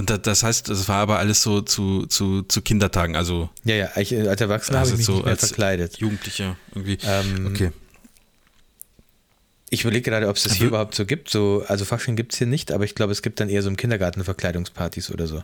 [0.00, 3.50] Und das heißt, das war aber alles so zu, zu, zu Kindertagen, also.
[3.64, 5.98] Ja, ja, ich, als Erwachsener also habe ich mich so nicht mehr verkleidet.
[5.98, 6.96] Jugendlicher irgendwie.
[7.02, 7.70] Ähm, okay.
[9.68, 11.28] Ich überlege gerade, ob es das hier überhaupt so gibt.
[11.28, 13.68] So, also Fasching gibt es hier nicht, aber ich glaube, es gibt dann eher so
[13.68, 15.42] im Kindergarten Verkleidungspartys oder so.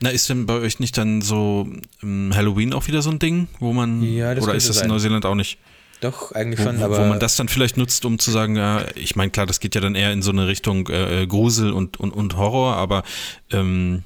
[0.00, 3.18] Na, ist denn bei euch nicht dann so um, ähm, Halloween auch wieder so ein
[3.18, 4.02] Ding, wo man.
[4.02, 4.86] Ja, das Oder ist das sein.
[4.86, 5.58] in Neuseeland auch nicht?
[6.00, 6.98] Doch, eigentlich schon, wo, aber.
[6.98, 9.74] Wo man das dann vielleicht nutzt, um zu sagen, ja, ich meine, klar, das geht
[9.74, 13.02] ja dann eher in so eine Richtung äh, äh, Grusel und, und, und Horror, aber
[13.50, 14.02] ähm,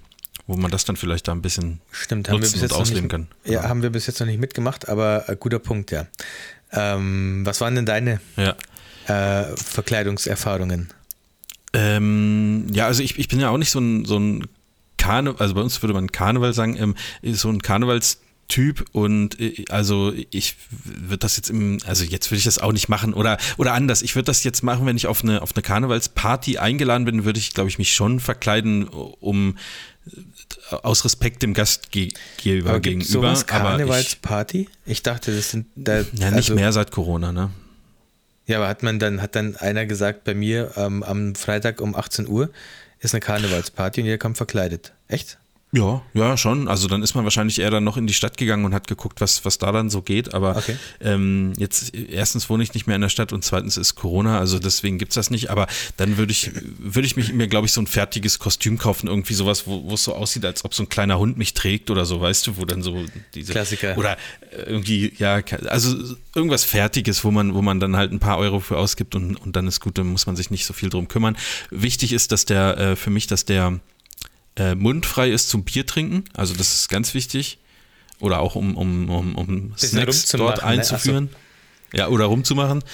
[0.46, 3.02] wo man das dann vielleicht da ein bisschen Stimmt, haben nutzen wir bis und ausleben
[3.04, 3.28] nicht, kann.
[3.44, 6.06] Ja, ja, haben wir bis jetzt noch nicht mitgemacht, aber äh, guter Punkt, ja.
[6.72, 8.54] Ähm, was waren denn deine ja.
[9.06, 10.88] äh, Verkleidungserfahrungen?
[11.72, 14.46] Ähm, ja, also ich, ich bin ja auch nicht so ein, so ein
[14.96, 18.18] Karneval, also bei uns würde man Karneval sagen, ähm, so ein Karnevals-
[18.50, 22.72] Typ und äh, also ich würde das jetzt im, also jetzt würde ich das auch
[22.72, 24.02] nicht machen oder, oder anders.
[24.02, 27.38] Ich würde das jetzt machen, wenn ich auf eine, auf eine Karnevalsparty eingeladen bin, würde
[27.38, 29.56] ich, glaube ich, mich schon verkleiden, um
[30.70, 33.10] äh, aus Respekt dem Gastgeber aber gegenüber.
[33.10, 34.68] Sowas Karnevalsparty?
[34.84, 36.00] Ich, ich, dachte, das sind da.
[36.00, 37.50] Ja, nicht also, mehr seit Corona, ne?
[38.46, 41.94] Ja, aber hat man dann, hat dann einer gesagt, bei mir ähm, am Freitag um
[41.94, 42.50] 18 Uhr
[42.98, 44.92] ist eine Karnevalsparty und jeder kommt verkleidet.
[45.08, 45.38] Echt?
[45.72, 46.66] Ja, ja, schon.
[46.66, 49.20] Also dann ist man wahrscheinlich eher dann noch in die Stadt gegangen und hat geguckt,
[49.20, 50.34] was, was da dann so geht.
[50.34, 50.76] Aber okay.
[51.00, 54.58] ähm, jetzt erstens wohne ich nicht mehr in der Stadt und zweitens ist Corona, also
[54.58, 55.48] deswegen gibt's das nicht.
[55.48, 59.06] Aber dann würde ich, würde ich mich mir, glaube ich, so ein fertiges Kostüm kaufen,
[59.06, 61.90] irgendwie sowas, wo, wo es so aussieht, als ob so ein kleiner Hund mich trägt
[61.90, 63.04] oder so, weißt du, wo dann so
[63.34, 63.96] diese Klassiker.
[63.96, 64.16] Oder
[64.66, 65.96] irgendwie, ja, also
[66.34, 69.54] irgendwas Fertiges, wo man, wo man dann halt ein paar Euro für ausgibt und, und
[69.54, 71.36] dann ist gut, dann muss man sich nicht so viel drum kümmern.
[71.70, 73.78] Wichtig ist, dass der, äh, für mich, dass der
[74.60, 76.24] äh, mundfrei ist zum Bier trinken.
[76.34, 77.58] Also das ist ganz wichtig.
[78.20, 80.64] Oder auch um, um, um, um Snacks dort ne?
[80.64, 81.24] einzuführen.
[81.24, 81.98] Ne?
[81.98, 82.84] Ja, oder rumzumachen.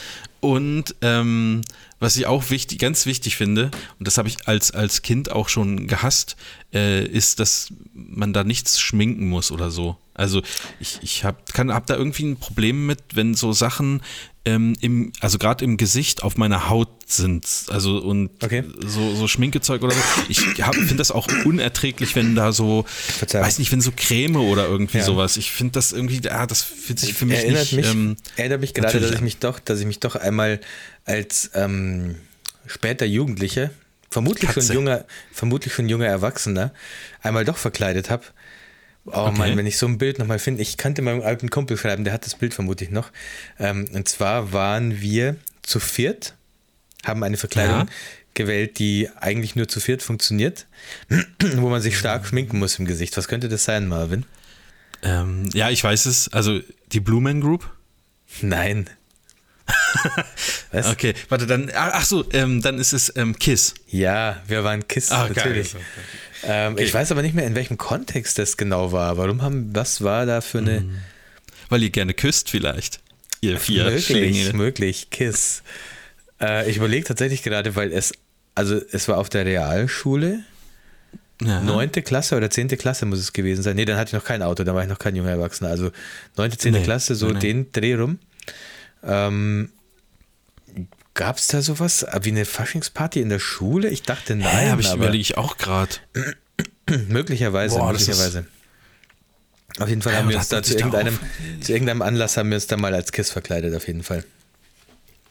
[0.40, 1.62] Und ähm,
[1.98, 5.48] was ich auch wichtig, ganz wichtig finde, und das habe ich als, als Kind auch
[5.48, 6.36] schon gehasst,
[6.72, 9.96] äh, ist, dass man da nichts schminken muss oder so.
[10.16, 10.42] Also
[10.80, 14.00] ich, ich habe hab da irgendwie ein Problem mit, wenn so Sachen
[14.46, 17.46] ähm, im, also gerade im Gesicht auf meiner Haut sind.
[17.68, 18.64] Also und okay.
[18.84, 20.00] so, so Schminkezeug oder so.
[20.28, 23.44] Ich finde das auch unerträglich, wenn da so, Verzeihung.
[23.44, 25.04] weiß nicht, wenn so Creme oder irgendwie ja.
[25.04, 25.36] sowas.
[25.36, 27.72] Ich finde das irgendwie, ja, das fühlt sich für mich erinnert nicht.
[27.72, 30.60] Mich, ähm, erinnert mich gerade, dass ich mich doch, dass ich mich doch einmal
[31.04, 32.14] als ähm,
[32.66, 33.70] später Jugendliche,
[34.10, 34.68] vermutlich Katze.
[34.68, 36.72] schon junger, vermutlich schon junger Erwachsener,
[37.20, 38.24] einmal doch verkleidet habe
[39.06, 39.38] Oh okay.
[39.38, 42.12] Mann, wenn ich so ein Bild nochmal finde, ich kannte meinen alten Kumpel schreiben, der
[42.12, 43.10] hat das Bild vermutlich noch.
[43.58, 46.34] Ähm, und zwar waren wir zu viert,
[47.04, 47.86] haben eine Verkleidung ja.
[48.34, 50.66] gewählt, die eigentlich nur zu viert funktioniert,
[51.56, 53.16] wo man sich stark schminken muss im Gesicht.
[53.16, 54.24] Was könnte das sein, Marvin?
[55.02, 56.32] Ähm, ja, ich weiß es.
[56.32, 56.60] Also
[56.92, 57.70] die Blue Man Group?
[58.40, 58.90] Nein.
[60.72, 60.86] Was?
[60.86, 63.74] Okay, warte, dann, ach so, ähm, dann ist es ähm, Kiss.
[63.88, 65.72] Ja, wir waren Kiss, ah, natürlich.
[65.72, 65.82] Geil.
[66.46, 66.84] Ähm, okay.
[66.84, 69.16] Ich weiß aber nicht mehr, in welchem Kontext das genau war.
[69.16, 70.78] Warum haben, was war da für eine.
[70.78, 70.98] Hm.
[71.68, 73.00] Weil ihr gerne küsst, vielleicht.
[73.40, 74.52] Ihr vier Möglich, Schlinge.
[74.52, 75.62] möglich, Kiss.
[76.40, 78.12] Äh, ich überlege tatsächlich gerade, weil es,
[78.54, 80.44] also es war auf der Realschule.
[81.38, 83.76] Neunte Klasse oder zehnte Klasse muss es gewesen sein.
[83.76, 85.68] Nee, dann hatte ich noch kein Auto, da war ich noch kein junger Erwachsener.
[85.68, 85.90] Also
[86.36, 88.18] neunte, zehnte nee, Klasse, so nein, den Dreh rum.
[89.02, 89.70] Ähm,
[91.16, 93.88] Gab es da sowas wie eine Faschingsparty in der Schule?
[93.88, 94.66] Ich dachte nein.
[94.66, 95.96] Ja, habe ich überlege ich auch gerade.
[97.08, 98.46] möglicherweise, Boah, möglicherweise.
[99.78, 101.18] Auf jeden Fall ja, haben wir uns da zu irgendeinem,
[101.62, 104.24] zu irgendeinem Anlass haben wir uns da mal als Kiss verkleidet, auf jeden Fall.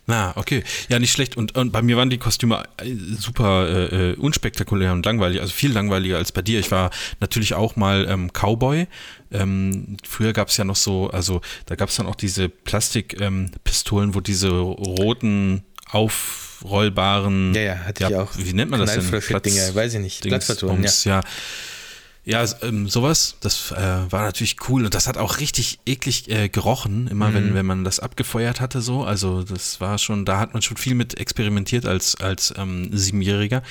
[0.07, 0.63] Na, okay.
[0.89, 1.37] Ja, nicht schlecht.
[1.37, 5.53] Und, und bei mir waren die Kostüme äh, super äh, äh, unspektakulär und langweilig, also
[5.53, 6.59] viel langweiliger als bei dir.
[6.59, 8.87] Ich war natürlich auch mal ähm, Cowboy.
[9.31, 14.09] Ähm, früher gab es ja noch so, also da gab es dann auch diese Plastikpistolen,
[14.09, 17.53] ähm, wo diese roten aufrollbaren.
[17.53, 18.31] Ja, ja, hatte ja, ich auch.
[18.37, 19.21] Wie nennt man das denn?
[19.21, 20.21] Platz, Dinger, weiß ich nicht.
[20.21, 20.91] Platzverton, ja.
[21.05, 21.21] ja.
[22.27, 26.49] Ja, ähm, sowas, das äh, war natürlich cool und das hat auch richtig eklig äh,
[26.49, 27.33] gerochen, immer mhm.
[27.35, 29.03] wenn, wenn man das abgefeuert hatte so.
[29.03, 33.61] Also das war schon, da hat man schon viel mit experimentiert als, als ähm, Siebenjähriger.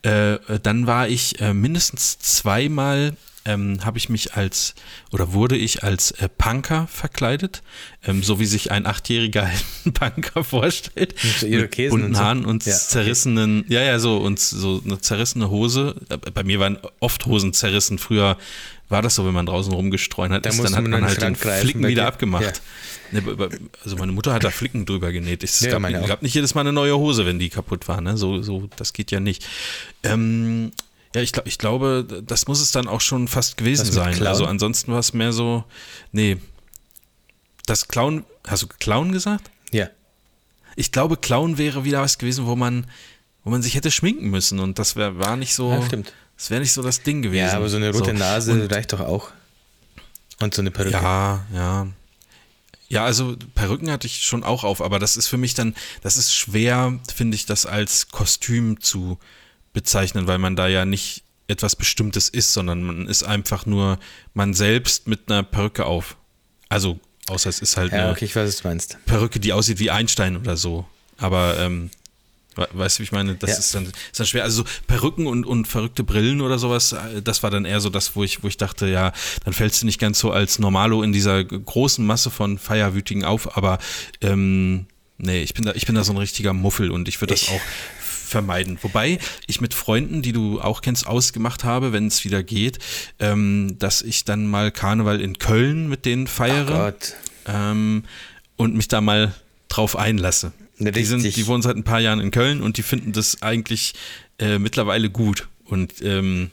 [0.00, 3.12] Äh, dann war ich äh, mindestens zweimal
[3.48, 4.74] ähm, habe ich mich als
[5.10, 7.62] oder wurde ich als äh, Punker verkleidet,
[8.06, 9.50] ähm, so wie sich ein achtjähriger
[9.94, 11.14] Punker vorstellt.
[11.42, 15.96] Mit bunten Haaren und ja, zerrissenen, ja, ja, so und so eine zerrissene Hose.
[16.34, 17.98] Bei mir waren oft Hosen zerrissen.
[17.98, 18.36] Früher
[18.90, 21.36] war das so, wenn man draußen rumgestreut hat, da ist, dann hat man halt den
[21.36, 22.62] Flicken wieder abgemacht.
[23.12, 23.22] Ja.
[23.82, 25.42] Also meine Mutter hat da Flicken drüber genäht.
[25.42, 28.00] Es ja, gab, gab, nicht jedes Mal eine neue Hose, wenn die kaputt war.
[28.00, 28.18] Ne?
[28.18, 29.46] So, so, das geht ja nicht.
[30.02, 30.72] Ähm,
[31.14, 34.14] ja, ich, glaub, ich glaube, das muss es dann auch schon fast gewesen sein.
[34.14, 34.26] Clown?
[34.26, 35.64] Also ansonsten war es mehr so,
[36.12, 36.36] nee.
[37.66, 39.50] Das Clown, hast du Clown gesagt?
[39.72, 39.88] Ja.
[40.76, 42.86] Ich glaube, Clown wäre wieder was gewesen, wo man,
[43.44, 45.70] wo man sich hätte schminken müssen und das wär, war nicht so.
[45.70, 46.12] Ja, stimmt.
[46.36, 47.48] Das wäre nicht so das Ding gewesen.
[47.48, 48.16] Ja, aber so eine rote so.
[48.16, 49.30] Nase und, reicht doch auch.
[50.40, 50.96] Und so eine Perücke.
[50.96, 51.88] Ja, ja.
[52.88, 56.16] Ja, also Perücken hatte ich schon auch auf, aber das ist für mich dann, das
[56.16, 59.18] ist schwer, finde ich, das als Kostüm zu,
[59.72, 63.98] bezeichnen, weil man da ja nicht etwas Bestimmtes ist, sondern man ist einfach nur
[64.34, 66.16] man selbst mit einer Perücke auf.
[66.68, 68.98] Also, außer es ist halt ja, eine okay, ich weiß, was du meinst.
[69.06, 70.86] Perücke, die aussieht wie Einstein oder so.
[71.16, 71.90] Aber, ähm,
[72.54, 73.34] weißt du, wie ich meine?
[73.34, 73.56] Das ja.
[73.56, 74.44] ist, dann, ist dann schwer.
[74.44, 77.88] Also, so Perücken und, und verrückte Brillen oder sowas, äh, das war dann eher so
[77.88, 79.12] das, wo ich, wo ich dachte, ja,
[79.44, 83.56] dann fällst du nicht ganz so als Normalo in dieser großen Masse von Feierwütigen auf,
[83.56, 83.78] aber,
[84.20, 84.86] ähm,
[85.20, 87.48] Nee, ich bin da, ich bin da so ein richtiger Muffel und ich würde das
[87.48, 87.60] auch
[88.28, 88.78] vermeiden.
[88.82, 92.78] Wobei ich mit Freunden, die du auch kennst, ausgemacht habe, wenn es wieder geht,
[93.18, 96.94] ähm, dass ich dann mal Karneval in Köln mit denen feiere
[97.46, 98.04] ähm,
[98.56, 99.34] und mich da mal
[99.68, 100.52] drauf einlasse.
[100.78, 103.94] Die, sind, die wohnen seit ein paar Jahren in Köln und die finden das eigentlich
[104.38, 105.48] äh, mittlerweile gut.
[105.64, 106.50] Und ähm,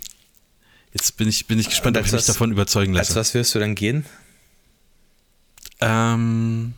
[0.93, 3.09] jetzt bin ich, bin ich gespannt, ob ich mich davon überzeugen lasse.
[3.09, 4.05] Als was wirst du dann gehen?
[5.79, 6.73] Ähm,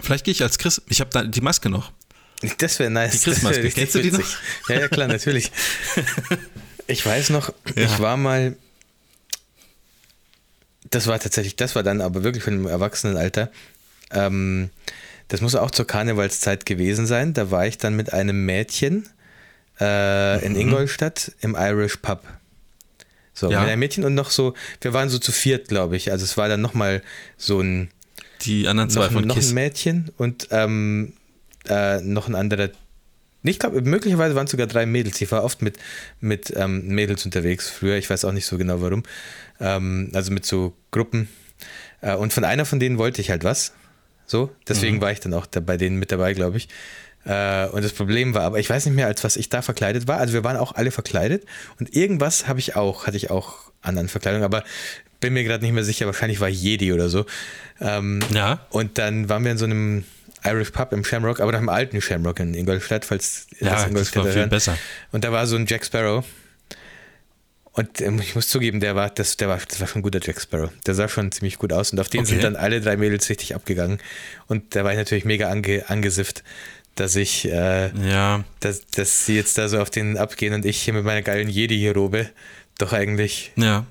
[0.00, 0.80] vielleicht gehe ich als Chris.
[0.88, 1.92] Ich habe da die Maske noch.
[2.58, 3.12] Das wäre nice.
[3.12, 4.20] Die Christmaske, kennst du die noch?
[4.68, 5.50] Ja, ja, klar, natürlich.
[6.90, 7.84] Ich weiß noch, ja.
[7.84, 8.56] ich war mal,
[10.88, 13.52] das war tatsächlich, das war dann aber wirklich von einem Erwachsenenalter.
[14.10, 14.70] Ähm,
[15.28, 17.34] das muss auch zur Karnevalszeit gewesen sein.
[17.34, 19.06] Da war ich dann mit einem Mädchen
[19.78, 20.60] äh, in mhm.
[20.60, 22.22] Ingolstadt im Irish Pub.
[23.34, 23.60] So, ja.
[23.60, 26.10] mit einem Mädchen und noch so, wir waren so zu viert, glaube ich.
[26.10, 27.02] Also es war dann nochmal
[27.36, 27.90] so ein.
[28.42, 29.50] Die anderen zwei noch, von noch Kiss.
[29.50, 31.12] ein Mädchen und ähm,
[31.68, 32.70] äh, noch ein anderer.
[33.42, 35.20] Ich glaube, möglicherweise waren es sogar drei Mädels.
[35.20, 35.78] Ich war oft mit,
[36.20, 37.96] mit ähm, Mädels unterwegs früher.
[37.96, 39.04] Ich weiß auch nicht so genau warum.
[39.60, 41.28] Ähm, also mit so Gruppen.
[42.00, 43.72] Äh, und von einer von denen wollte ich halt was.
[44.26, 45.00] So, deswegen mhm.
[45.00, 46.68] war ich dann auch da, bei denen mit dabei, glaube ich.
[47.24, 50.06] Äh, und das Problem war, aber ich weiß nicht mehr, als was ich da verkleidet
[50.06, 50.18] war.
[50.18, 51.44] Also wir waren auch alle verkleidet
[51.78, 54.64] und irgendwas habe ich auch, hatte ich auch anderen Verkleidungen, aber
[55.20, 56.06] bin mir gerade nicht mehr sicher.
[56.06, 57.26] Wahrscheinlich war Jedi oder so.
[57.80, 58.66] Ähm, ja.
[58.70, 60.04] Und dann waren wir in so einem
[60.44, 64.24] Irish Pub im Shamrock, aber nach dem alten Shamrock in Ingolstadt, falls ja, das Ingolstadt
[64.24, 64.78] das war viel besser.
[65.12, 66.24] Und da war so ein Jack Sparrow.
[67.72, 70.20] Und ähm, ich muss zugeben, der war, das, der war, das war schon ein guter
[70.20, 70.70] Jack Sparrow.
[70.86, 71.92] Der sah schon ziemlich gut aus.
[71.92, 72.30] Und auf den okay.
[72.30, 73.98] sind dann alle drei Mädels richtig abgegangen.
[74.48, 76.42] Und da war ich natürlich mega ange, angesifft,
[76.96, 78.42] dass ich, äh, ja.
[78.60, 81.48] dass, dass sie jetzt da so auf den abgehen und ich hier mit meiner geilen
[81.48, 82.30] Jedi-Robe
[82.78, 83.86] doch eigentlich ja.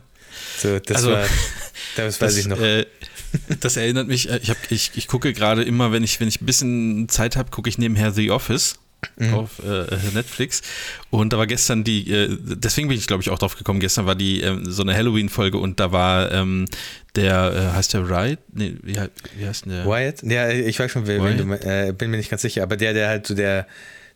[0.57, 1.25] So, das Also, war,
[2.05, 2.59] das weiß Das, ich noch.
[2.59, 2.85] äh,
[3.59, 6.41] das erinnert mich, äh, ich, hab, ich, ich gucke gerade immer, wenn ich, wenn ich
[6.41, 8.79] ein bisschen Zeit habe, gucke ich nebenher The Office
[9.17, 9.33] Mhm.
[9.35, 10.63] auf äh, Netflix.
[11.11, 14.07] Und da war gestern die, äh, deswegen bin ich glaube ich auch drauf gekommen, gestern
[14.07, 16.65] war die ähm, so eine Halloween-Folge und da war ähm,
[17.15, 18.39] der, äh, heißt der Wright?
[18.53, 18.97] Nee, wie,
[19.35, 19.85] wie heißt der?
[19.85, 20.23] Wyatt?
[20.23, 23.07] Ja, ich weiß schon, wen, du äh, bin mir nicht ganz sicher, aber der, der
[23.07, 23.67] halt so der,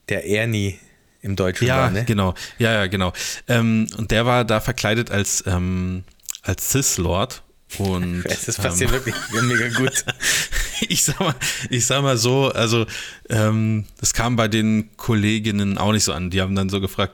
[0.10, 0.80] der Ernie
[1.22, 2.04] im Deutschen Ja, war, ne?
[2.06, 2.34] genau.
[2.58, 3.14] Ja, ja, genau.
[3.48, 6.04] Ähm, und der war da verkleidet als, ähm,
[6.42, 7.44] als Cis-Lord.
[7.78, 10.04] Und Das passt ähm, wirklich mega gut.
[10.90, 11.36] ich sag mal,
[11.70, 12.86] ich sag mal so, also
[13.30, 16.30] ähm, das kam bei den Kolleginnen auch nicht so an.
[16.30, 17.14] Die haben dann so gefragt,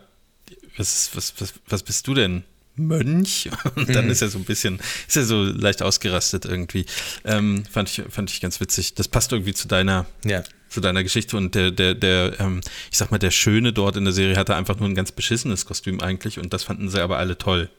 [0.78, 2.44] was, was, was, was bist du denn?
[2.76, 3.50] Mönch?
[3.76, 6.86] Und dann ist er so ein bisschen, ist er so leicht ausgerastet irgendwie.
[7.26, 8.94] Ähm, fand, ich, fand ich ganz witzig.
[8.94, 10.44] Das passt irgendwie zu deiner, Ja.
[10.70, 14.04] zu deiner Geschichte und der, der, der, ähm, ich sag mal, der Schöne dort in
[14.06, 17.18] der Serie hatte einfach nur ein ganz beschissenes Kostüm eigentlich und das fanden sie aber
[17.18, 17.70] alle toll.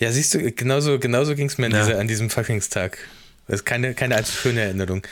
[0.00, 1.84] Ja, siehst du, genauso, genauso ging es mir an, Ja.
[1.86, 2.98] dieser, an diesem Fuckingstag.
[3.46, 5.02] Das ist keine, keine allzu schöne Erinnerung.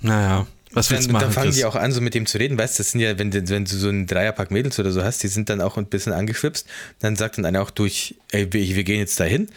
[0.00, 1.22] Naja, was willst Dann, du machen?
[1.24, 1.56] dann fangen Chris?
[1.56, 2.58] die auch an, so mit dem zu reden.
[2.58, 5.02] Weißt du, das sind ja, wenn, du- wenn du so einen Dreierpack Mädels oder so
[5.04, 6.66] hast, die sind dann auch ein bisschen angeschwipst.
[7.00, 9.48] Dann sagt dann einer auch durch, ey, wir, gehen jetzt dahin.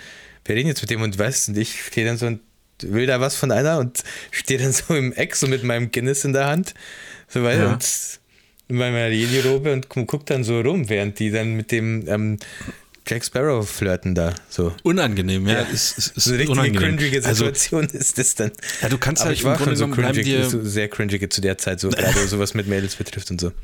[0.45, 2.39] Wir reden jetzt mit dem und weißt und ich stehe dann so und
[2.81, 6.23] will da was von einer und stehe dann so im Eck, so mit meinem Guinness
[6.25, 6.73] in der Hand.
[7.27, 7.73] So weiter Ja.
[7.73, 7.85] und
[8.69, 12.37] in meiner Jedi-Robe und gu- guck dann so rum, während die dann mit dem ähm,
[13.07, 14.35] Jack Sparrow flirten da.
[14.49, 14.73] So.
[14.83, 15.61] Unangenehm, ja.
[15.61, 16.97] Ist, ist, ist So eine richtige unangenehm.
[16.97, 18.51] cringige Also, Situation ist das dann.
[18.81, 21.57] ja, du kannst Aber halt ich war schon so cringig, so sehr cringig zu der
[21.57, 23.51] Zeit, so gerade sowas mit Mädels betrifft und so.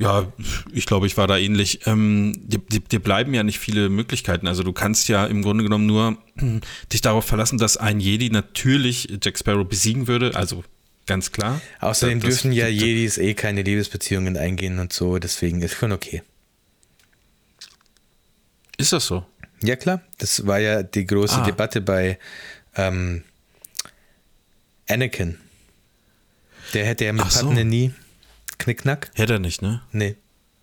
[0.00, 0.32] Ja,
[0.72, 1.80] ich glaube, ich war da ähnlich.
[1.86, 4.46] Ähm, dir, dir, bleiben ja nicht viele Möglichkeiten.
[4.46, 6.16] Also du kannst ja im Grunde genommen nur
[6.92, 10.36] dich darauf verlassen, dass ein Jedi natürlich Jack Sparrow besiegen würde.
[10.36, 10.62] Also
[11.06, 11.60] ganz klar.
[11.80, 15.90] Außerdem Das- dürfen ja das- Jedis eh keine Liebesbeziehungen eingehen und so, deswegen ist schon
[15.90, 16.22] okay.
[18.78, 19.26] Ist das so?
[19.62, 21.44] Ja, klar, das war ja die große Ah.
[21.44, 22.18] Debatte bei
[22.76, 23.24] ähm,
[24.88, 25.36] Anakin.
[26.74, 27.52] Der hätte ja mit Ach so.
[27.52, 27.92] Nie
[28.58, 29.10] Knickknack.
[29.14, 29.82] Hätte er nicht, ne?
[29.92, 30.16] Nee.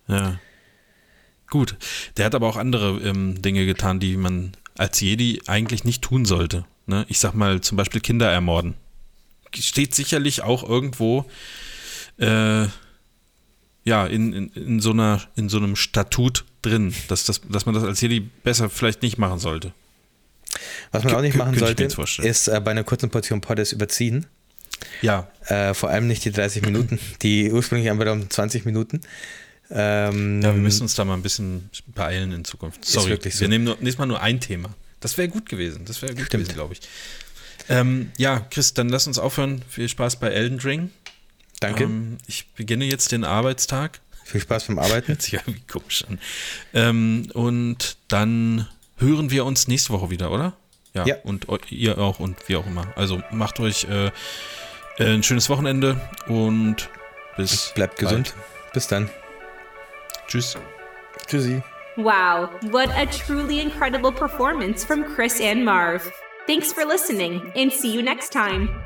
[0.08, 0.38] Ja.
[1.48, 1.76] Gut.
[2.16, 6.24] Der hat aber auch andere ähm, Dinge getan, die man als Jedi eigentlich nicht tun
[6.24, 6.64] sollte.
[6.86, 7.04] Ne?
[7.08, 8.74] Ich sag mal zum Beispiel Kinder ermorden.
[9.54, 11.24] Steht sicherlich auch irgendwo
[12.18, 12.66] äh,
[13.86, 17.74] ja, in, in, in, so einer, in so einem Statut drin, dass, das, dass man
[17.74, 19.72] das als Jedi besser vielleicht nicht machen sollte.
[20.90, 24.26] Was man auch nicht machen sollte, ist äh, bei einer kurzen Portion Poddes überziehen.
[25.00, 29.00] Ja, Äh, vor allem nicht die 30 Minuten, die ursprünglich einfach um 20 Minuten.
[29.70, 32.84] Ähm, ja, wir müssen uns da mal ein bisschen beeilen in Zukunft.
[32.84, 33.42] Sorry, wirklich so.
[33.42, 34.74] wir nehmen nur, nächstes Mal nur ein Thema.
[34.98, 35.84] Das wäre gut gewesen.
[35.84, 36.44] Das wäre gut Stimmt.
[36.44, 36.80] gewesen, glaube ich.
[37.68, 39.62] Ähm, ja, Chris, dann lass uns aufhören.
[39.68, 40.90] Viel Spaß bei Elden Ring.
[41.60, 41.84] Danke.
[41.84, 44.00] Ähm, ich beginne jetzt den Arbeitstag.
[44.24, 45.06] Viel Spaß beim Arbeiten.
[45.08, 46.18] Hört sich irgendwie komisch an.
[46.74, 50.54] Ähm, und dann hören wir uns nächste Woche wieder, oder?
[50.94, 51.06] Ja.
[51.06, 51.16] Ja.
[51.24, 52.92] Und ihr auch und wie auch immer.
[52.96, 54.06] Also macht euch äh,
[54.98, 56.88] äh, ein schönes Wochenende und
[57.36, 58.08] bis Bleibt bald.
[58.08, 58.34] gesund.
[58.72, 59.10] Bis dann.
[60.26, 60.56] Tschüss.
[61.26, 61.62] Tschüssi.
[61.96, 66.10] Wow, what a truly incredible performance from Chris and Marv.
[66.46, 68.85] Thanks for listening, and see you next time.